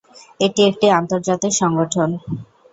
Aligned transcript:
এটি 0.39 0.61
একটি 0.69 0.87
আন্তর্জাতিক 0.91 1.53
সংগঠন। 1.61 2.09